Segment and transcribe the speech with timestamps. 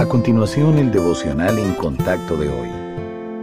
[0.00, 2.68] A continuación, el devocional en contacto de hoy.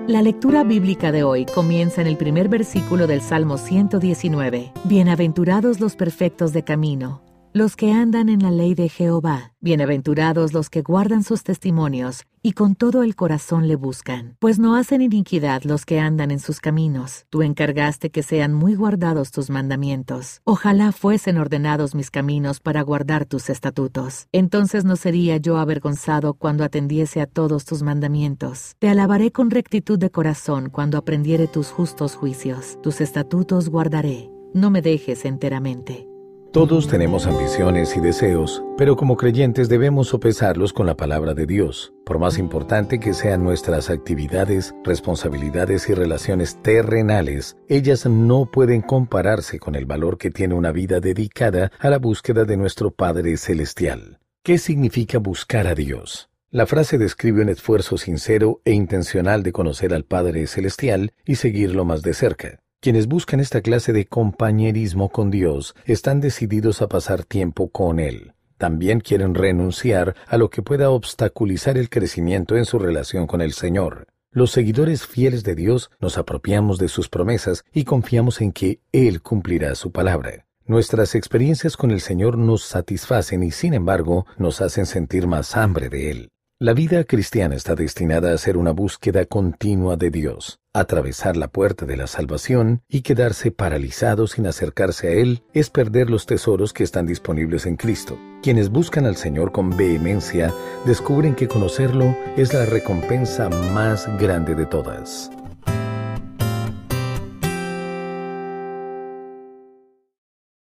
[0.07, 4.71] La lectura bíblica de hoy comienza en el primer versículo del Salmo 119.
[4.85, 7.21] Bienaventurados los perfectos de camino
[7.53, 12.53] los que andan en la ley de Jehová, bienaventurados los que guardan sus testimonios y
[12.53, 16.59] con todo el corazón le buscan, pues no hacen iniquidad los que andan en sus
[16.59, 17.25] caminos.
[17.29, 20.41] Tú encargaste que sean muy guardados tus mandamientos.
[20.43, 24.27] Ojalá fuesen ordenados mis caminos para guardar tus estatutos.
[24.31, 28.75] Entonces no sería yo avergonzado cuando atendiese a todos tus mandamientos.
[28.79, 32.77] Te alabaré con rectitud de corazón cuando aprendiere tus justos juicios.
[32.81, 34.29] Tus estatutos guardaré.
[34.53, 36.07] No me dejes enteramente.
[36.53, 41.93] Todos tenemos ambiciones y deseos, pero como creyentes debemos sopesarlos con la palabra de Dios.
[42.05, 49.59] Por más importante que sean nuestras actividades, responsabilidades y relaciones terrenales, ellas no pueden compararse
[49.59, 54.19] con el valor que tiene una vida dedicada a la búsqueda de nuestro Padre Celestial.
[54.41, 56.29] ¿Qué significa buscar a Dios?
[56.49, 61.83] La frase describe un esfuerzo sincero e intencional de conocer al Padre Celestial y seguirlo
[61.83, 62.59] más de cerca.
[62.79, 68.33] Quienes buscan esta clase de compañerismo con Dios están decididos a pasar tiempo con Él.
[68.59, 73.53] También quieren renunciar a lo que pueda obstaculizar el crecimiento en su relación con el
[73.53, 74.05] Señor.
[74.31, 79.23] Los seguidores fieles de Dios nos apropiamos de sus promesas y confiamos en que Él
[79.23, 80.45] cumplirá su palabra.
[80.65, 85.89] Nuestras experiencias con el Señor nos satisfacen y sin embargo nos hacen sentir más hambre
[85.89, 86.29] de Él.
[86.59, 90.59] La vida cristiana está destinada a ser una búsqueda continua de Dios.
[90.73, 96.09] Atravesar la puerta de la salvación y quedarse paralizado sin acercarse a Él es perder
[96.09, 98.17] los tesoros que están disponibles en Cristo.
[98.41, 100.51] Quienes buscan al Señor con vehemencia
[100.83, 105.29] descubren que conocerlo es la recompensa más grande de todas.